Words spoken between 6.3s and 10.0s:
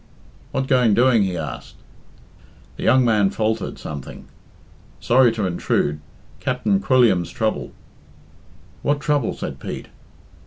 Capt'n Quilliam's trouble. "What trouble?" said Pete.